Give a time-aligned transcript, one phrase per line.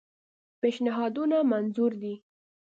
[0.61, 2.15] پېشنهادونه منظور دي.